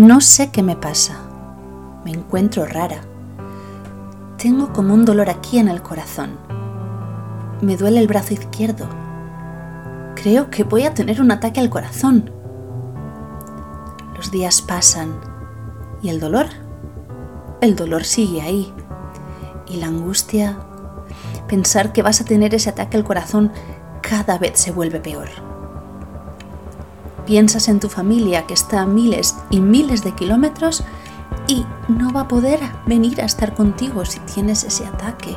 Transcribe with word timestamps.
No 0.00 0.22
sé 0.22 0.50
qué 0.50 0.62
me 0.62 0.76
pasa. 0.76 1.18
Me 2.06 2.12
encuentro 2.12 2.64
rara. 2.64 3.02
Tengo 4.38 4.72
como 4.72 4.94
un 4.94 5.04
dolor 5.04 5.28
aquí 5.28 5.58
en 5.58 5.68
el 5.68 5.82
corazón. 5.82 6.38
Me 7.60 7.76
duele 7.76 8.00
el 8.00 8.06
brazo 8.06 8.32
izquierdo. 8.32 8.88
Creo 10.14 10.48
que 10.48 10.64
voy 10.64 10.84
a 10.84 10.94
tener 10.94 11.20
un 11.20 11.30
ataque 11.30 11.60
al 11.60 11.68
corazón. 11.68 12.30
Los 14.16 14.30
días 14.30 14.62
pasan. 14.62 15.20
¿Y 16.00 16.08
el 16.08 16.18
dolor? 16.18 16.46
El 17.60 17.76
dolor 17.76 18.04
sigue 18.04 18.40
ahí. 18.40 18.72
Y 19.66 19.76
la 19.76 19.88
angustia. 19.88 20.60
Pensar 21.46 21.92
que 21.92 22.00
vas 22.00 22.22
a 22.22 22.24
tener 22.24 22.54
ese 22.54 22.70
ataque 22.70 22.96
al 22.96 23.04
corazón 23.04 23.52
cada 24.00 24.38
vez 24.38 24.58
se 24.58 24.72
vuelve 24.72 24.98
peor. 24.98 25.49
Piensas 27.30 27.68
en 27.68 27.78
tu 27.78 27.88
familia 27.88 28.44
que 28.48 28.54
está 28.54 28.80
a 28.80 28.86
miles 28.86 29.36
y 29.50 29.60
miles 29.60 30.02
de 30.02 30.10
kilómetros 30.10 30.82
y 31.46 31.64
no 31.86 32.12
va 32.12 32.22
a 32.22 32.28
poder 32.28 32.58
venir 32.86 33.20
a 33.20 33.24
estar 33.24 33.54
contigo 33.54 34.04
si 34.04 34.18
tienes 34.18 34.64
ese 34.64 34.84
ataque. 34.84 35.36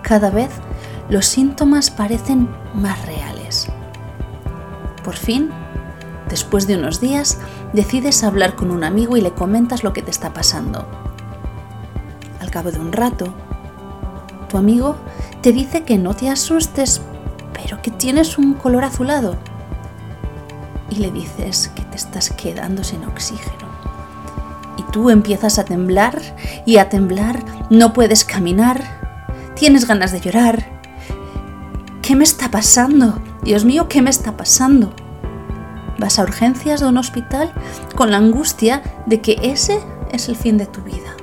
Cada 0.00 0.30
vez 0.30 0.48
los 1.10 1.26
síntomas 1.26 1.90
parecen 1.90 2.48
más 2.72 3.04
reales. 3.04 3.66
Por 5.04 5.16
fin, 5.16 5.50
después 6.30 6.66
de 6.66 6.78
unos 6.78 6.98
días, 6.98 7.36
decides 7.74 8.24
hablar 8.24 8.56
con 8.56 8.70
un 8.70 8.84
amigo 8.84 9.18
y 9.18 9.20
le 9.20 9.32
comentas 9.32 9.84
lo 9.84 9.92
que 9.92 10.00
te 10.00 10.10
está 10.10 10.32
pasando. 10.32 10.88
Al 12.40 12.50
cabo 12.50 12.72
de 12.72 12.80
un 12.80 12.90
rato, 12.90 13.34
tu 14.48 14.56
amigo 14.56 14.96
te 15.42 15.52
dice 15.52 15.82
que 15.82 15.98
no 15.98 16.16
te 16.16 16.30
asustes, 16.30 17.02
pero 17.52 17.82
que 17.82 17.90
tienes 17.90 18.38
un 18.38 18.54
color 18.54 18.84
azulado 18.84 19.36
y 20.94 20.98
le 20.98 21.10
dices 21.10 21.72
que 21.74 21.82
te 21.82 21.96
estás 21.96 22.30
quedando 22.30 22.84
sin 22.84 23.04
oxígeno. 23.04 23.74
Y 24.76 24.82
tú 24.92 25.10
empiezas 25.10 25.58
a 25.58 25.64
temblar 25.64 26.20
y 26.66 26.76
a 26.76 26.88
temblar, 26.88 27.44
no 27.70 27.92
puedes 27.92 28.24
caminar, 28.24 28.82
tienes 29.56 29.86
ganas 29.86 30.12
de 30.12 30.20
llorar. 30.20 30.64
¿Qué 32.00 32.14
me 32.14 32.24
está 32.24 32.50
pasando? 32.50 33.20
Dios 33.42 33.64
mío, 33.64 33.88
¿qué 33.88 34.02
me 34.02 34.10
está 34.10 34.36
pasando? 34.36 34.92
Vas 35.98 36.18
a 36.18 36.22
urgencias 36.22 36.80
de 36.80 36.86
un 36.86 36.98
hospital 36.98 37.52
con 37.96 38.10
la 38.10 38.18
angustia 38.18 38.82
de 39.06 39.20
que 39.20 39.38
ese 39.42 39.80
es 40.12 40.28
el 40.28 40.36
fin 40.36 40.58
de 40.58 40.66
tu 40.66 40.82
vida. 40.82 41.16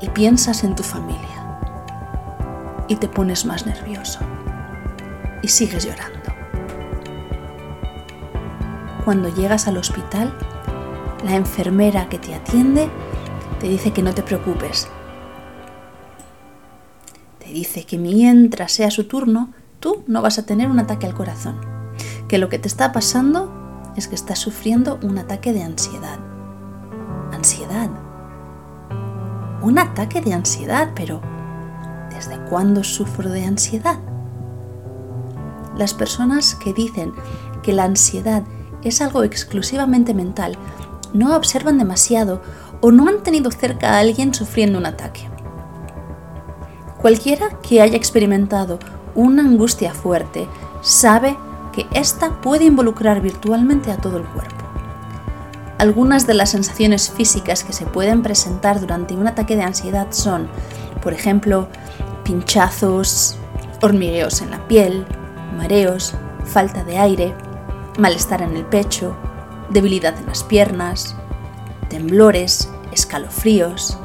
Y 0.00 0.08
piensas 0.10 0.62
en 0.62 0.74
tu 0.74 0.82
familia. 0.82 1.20
Y 2.88 2.96
te 2.96 3.08
pones 3.08 3.44
más 3.44 3.66
nervioso. 3.66 4.20
Y 5.42 5.48
sigues 5.48 5.84
llorando 5.84 6.19
cuando 9.04 9.28
llegas 9.28 9.66
al 9.68 9.76
hospital, 9.76 10.32
la 11.24 11.34
enfermera 11.34 12.08
que 12.08 12.18
te 12.18 12.34
atiende 12.34 12.88
te 13.58 13.68
dice 13.68 13.92
que 13.92 14.02
no 14.02 14.14
te 14.14 14.22
preocupes. 14.22 14.88
Te 17.38 17.46
dice 17.52 17.84
que 17.84 17.98
mientras 17.98 18.72
sea 18.72 18.90
su 18.90 19.04
turno, 19.04 19.52
tú 19.80 20.04
no 20.06 20.22
vas 20.22 20.38
a 20.38 20.46
tener 20.46 20.68
un 20.68 20.78
ataque 20.78 21.06
al 21.06 21.14
corazón. 21.14 21.60
Que 22.28 22.38
lo 22.38 22.48
que 22.48 22.58
te 22.58 22.68
está 22.68 22.92
pasando 22.92 23.52
es 23.96 24.08
que 24.08 24.14
estás 24.14 24.38
sufriendo 24.38 24.98
un 25.02 25.18
ataque 25.18 25.52
de 25.52 25.62
ansiedad. 25.62 26.18
Ansiedad. 27.32 27.90
Un 29.62 29.78
ataque 29.78 30.20
de 30.22 30.32
ansiedad, 30.32 30.92
pero 30.94 31.20
¿desde 32.10 32.38
cuándo 32.48 32.82
sufro 32.82 33.28
de 33.28 33.44
ansiedad? 33.44 33.98
Las 35.76 35.92
personas 35.92 36.54
que 36.54 36.72
dicen 36.72 37.12
que 37.62 37.72
la 37.72 37.84
ansiedad 37.84 38.42
es 38.84 39.00
algo 39.00 39.22
exclusivamente 39.22 40.14
mental, 40.14 40.56
no 41.12 41.36
observan 41.36 41.78
demasiado 41.78 42.40
o 42.80 42.90
no 42.90 43.08
han 43.08 43.22
tenido 43.22 43.50
cerca 43.50 43.90
a 43.90 43.98
alguien 43.98 44.32
sufriendo 44.34 44.78
un 44.78 44.86
ataque. 44.86 45.28
Cualquiera 47.00 47.48
que 47.62 47.80
haya 47.80 47.96
experimentado 47.96 48.78
una 49.14 49.42
angustia 49.42 49.94
fuerte 49.94 50.46
sabe 50.82 51.36
que 51.72 51.86
ésta 51.92 52.40
puede 52.40 52.64
involucrar 52.64 53.20
virtualmente 53.20 53.90
a 53.90 53.96
todo 53.96 54.18
el 54.18 54.24
cuerpo. 54.24 54.64
Algunas 55.78 56.26
de 56.26 56.34
las 56.34 56.50
sensaciones 56.50 57.10
físicas 57.10 57.64
que 57.64 57.72
se 57.72 57.86
pueden 57.86 58.22
presentar 58.22 58.80
durante 58.80 59.14
un 59.14 59.26
ataque 59.26 59.56
de 59.56 59.62
ansiedad 59.62 60.08
son, 60.10 60.48
por 61.02 61.14
ejemplo, 61.14 61.68
pinchazos, 62.22 63.38
hormigueos 63.80 64.42
en 64.42 64.50
la 64.50 64.66
piel, 64.68 65.06
mareos, 65.56 66.14
falta 66.44 66.84
de 66.84 66.98
aire, 66.98 67.34
malestar 67.98 68.42
en 68.42 68.56
el 68.56 68.64
pecho, 68.64 69.16
debilidad 69.70 70.16
en 70.18 70.26
las 70.26 70.42
piernas, 70.42 71.16
temblores, 71.88 72.70
escalofríos. 72.92 73.98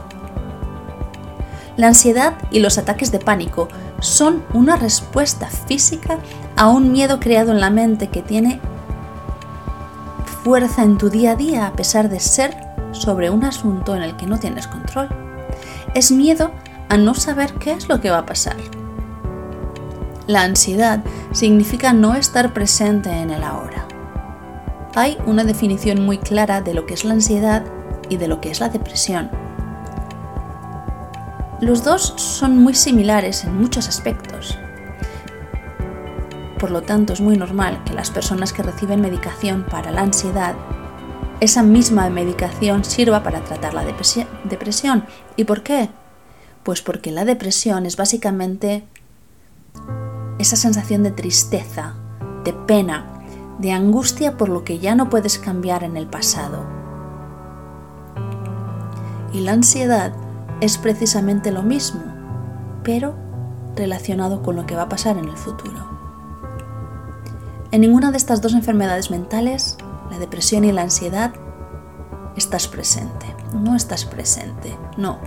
La 1.77 1.87
ansiedad 1.87 2.35
y 2.51 2.59
los 2.59 2.77
ataques 2.77 3.11
de 3.11 3.19
pánico 3.19 3.67
son 3.99 4.43
una 4.53 4.75
respuesta 4.75 5.47
física 5.47 6.19
a 6.55 6.69
un 6.69 6.91
miedo 6.91 7.19
creado 7.19 7.51
en 7.51 7.59
la 7.59 7.69
mente 7.69 8.09
que 8.09 8.21
tiene 8.21 8.59
fuerza 10.43 10.83
en 10.83 10.97
tu 10.97 11.09
día 11.09 11.31
a 11.31 11.35
día 11.35 11.67
a 11.67 11.73
pesar 11.73 12.07
de 12.09 12.19
ser 12.19 12.55
sobre 12.91 13.29
un 13.29 13.43
asunto 13.43 13.95
en 13.95 14.03
el 14.03 14.15
que 14.15 14.27
no 14.27 14.39
tienes 14.39 14.67
control. 14.67 15.09
Es 15.95 16.11
miedo 16.11 16.51
a 16.87 16.97
no 16.97 17.13
saber 17.15 17.53
qué 17.55 17.71
es 17.71 17.89
lo 17.89 17.99
que 17.99 18.11
va 18.11 18.19
a 18.19 18.25
pasar. 18.25 18.55
La 20.27 20.41
ansiedad 20.41 21.03
significa 21.33 21.93
no 21.93 22.15
estar 22.15 22.51
presente 22.51 23.11
en 23.11 23.29
el 23.29 23.43
ahora. 23.43 23.85
Hay 24.95 25.17
una 25.27 25.43
definición 25.43 26.03
muy 26.03 26.17
clara 26.17 26.61
de 26.61 26.73
lo 26.73 26.87
que 26.87 26.95
es 26.95 27.05
la 27.05 27.13
ansiedad 27.13 27.63
y 28.09 28.17
de 28.17 28.27
lo 28.27 28.41
que 28.41 28.49
es 28.49 28.59
la 28.59 28.69
depresión. 28.69 29.29
Los 31.61 31.83
dos 31.83 32.15
son 32.17 32.57
muy 32.57 32.73
similares 32.73 33.43
en 33.43 33.55
muchos 33.55 33.87
aspectos. 33.87 34.57
Por 36.59 36.71
lo 36.71 36.81
tanto, 36.81 37.13
es 37.13 37.21
muy 37.21 37.37
normal 37.37 37.83
que 37.85 37.93
las 37.93 38.09
personas 38.09 38.51
que 38.51 38.63
reciben 38.63 39.01
medicación 39.01 39.63
para 39.69 39.91
la 39.91 40.01
ansiedad, 40.01 40.55
esa 41.39 41.61
misma 41.61 42.09
medicación 42.09 42.83
sirva 42.83 43.21
para 43.21 43.41
tratar 43.41 43.75
la 43.75 43.85
depresión. 43.85 45.05
¿Y 45.35 45.43
por 45.43 45.61
qué? 45.61 45.89
Pues 46.63 46.81
porque 46.81 47.11
la 47.11 47.25
depresión 47.25 47.85
es 47.85 47.95
básicamente 47.95 48.85
esa 50.45 50.55
sensación 50.55 51.01
de 51.01 51.09
tristeza, 51.09 51.95
de 52.43 52.53
pena, 52.53 53.23
de 53.57 53.71
angustia 53.71 54.37
por 54.37 54.47
lo 54.47 54.63
que 54.63 54.77
ya 54.77 54.93
no 54.93 55.09
puedes 55.09 55.39
cambiar 55.39 55.83
en 55.83 55.97
el 55.97 56.05
pasado. 56.05 56.63
Y 59.33 59.41
la 59.41 59.53
ansiedad 59.53 60.13
es 60.61 60.77
precisamente 60.77 61.51
lo 61.51 61.63
mismo, 61.63 62.03
pero 62.83 63.15
relacionado 63.75 64.43
con 64.43 64.55
lo 64.55 64.67
que 64.67 64.75
va 64.75 64.83
a 64.83 64.89
pasar 64.89 65.17
en 65.17 65.25
el 65.25 65.35
futuro. 65.35 65.83
En 67.71 67.81
ninguna 67.81 68.11
de 68.11 68.17
estas 68.17 68.41
dos 68.41 68.53
enfermedades 68.53 69.09
mentales, 69.09 69.77
la 70.11 70.19
depresión 70.19 70.63
y 70.63 70.71
la 70.71 70.83
ansiedad, 70.83 71.33
estás 72.35 72.67
presente. 72.67 73.25
No 73.51 73.75
estás 73.75 74.05
presente, 74.05 74.77
no 74.95 75.17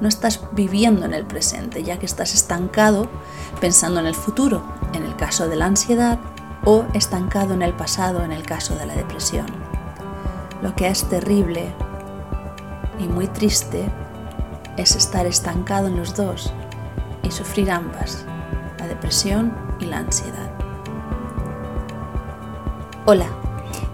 no 0.00 0.08
estás 0.08 0.40
viviendo 0.52 1.04
en 1.04 1.14
el 1.14 1.26
presente, 1.26 1.82
ya 1.82 1.98
que 1.98 2.06
estás 2.06 2.34
estancado 2.34 3.08
pensando 3.60 4.00
en 4.00 4.06
el 4.06 4.14
futuro, 4.14 4.62
en 4.92 5.04
el 5.04 5.14
caso 5.16 5.48
de 5.48 5.56
la 5.56 5.66
ansiedad, 5.66 6.18
o 6.64 6.84
estancado 6.94 7.54
en 7.54 7.62
el 7.62 7.72
pasado, 7.72 8.22
en 8.22 8.32
el 8.32 8.42
caso 8.42 8.74
de 8.76 8.86
la 8.86 8.94
depresión. 8.94 9.46
Lo 10.62 10.74
que 10.74 10.88
es 10.88 11.04
terrible 11.08 11.74
y 12.98 13.08
muy 13.08 13.26
triste 13.28 13.90
es 14.76 14.96
estar 14.96 15.26
estancado 15.26 15.88
en 15.88 15.96
los 15.96 16.14
dos 16.14 16.52
y 17.22 17.30
sufrir 17.30 17.70
ambas, 17.70 18.24
la 18.78 18.86
depresión 18.86 19.54
y 19.78 19.86
la 19.86 19.98
ansiedad. 19.98 20.50
Hola, 23.06 23.26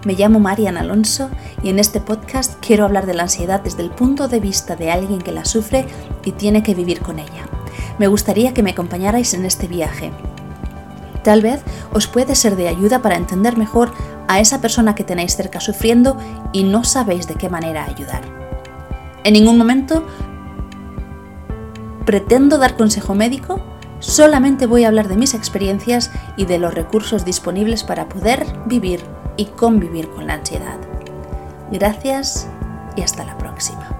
me 0.07 0.13
llamo 0.13 0.39
Marian 0.39 0.77
Alonso 0.77 1.29
y 1.61 1.67
en 1.67 1.79
este 1.79 1.99
podcast 1.99 2.63
quiero 2.65 2.85
hablar 2.85 3.05
de 3.05 3.13
la 3.13 3.23
ansiedad 3.23 3.59
desde 3.59 3.83
el 3.83 3.89
punto 3.89 4.29
de 4.29 4.39
vista 4.39 4.77
de 4.77 4.89
alguien 4.89 5.19
que 5.19 5.33
la 5.33 5.43
sufre 5.43 5.85
y 6.23 6.31
tiene 6.31 6.63
que 6.63 6.73
vivir 6.73 7.01
con 7.01 7.19
ella. 7.19 7.45
Me 7.99 8.07
gustaría 8.07 8.53
que 8.53 8.63
me 8.63 8.71
acompañarais 8.71 9.33
en 9.33 9.43
este 9.43 9.67
viaje. 9.67 10.13
Tal 11.25 11.41
vez 11.41 11.61
os 11.91 12.07
puede 12.07 12.35
ser 12.35 12.55
de 12.55 12.69
ayuda 12.69 13.01
para 13.01 13.17
entender 13.17 13.57
mejor 13.57 13.91
a 14.29 14.39
esa 14.39 14.61
persona 14.61 14.95
que 14.95 15.03
tenéis 15.03 15.35
cerca 15.35 15.59
sufriendo 15.59 16.15
y 16.53 16.63
no 16.63 16.85
sabéis 16.85 17.27
de 17.27 17.35
qué 17.35 17.49
manera 17.49 17.83
ayudar. 17.83 18.21
En 19.25 19.33
ningún 19.33 19.57
momento 19.57 20.07
pretendo 22.05 22.57
dar 22.57 22.77
consejo 22.77 23.13
médico, 23.13 23.59
solamente 23.99 24.67
voy 24.67 24.85
a 24.85 24.87
hablar 24.87 25.09
de 25.09 25.17
mis 25.17 25.33
experiencias 25.33 26.11
y 26.37 26.45
de 26.45 26.59
los 26.59 26.73
recursos 26.73 27.25
disponibles 27.25 27.83
para 27.83 28.07
poder 28.07 28.45
vivir 28.67 29.01
y 29.37 29.45
convivir 29.45 30.09
con 30.09 30.27
la 30.27 30.33
ansiedad. 30.33 30.77
Gracias 31.71 32.47
y 32.95 33.01
hasta 33.01 33.23
la 33.25 33.37
próxima. 33.37 33.96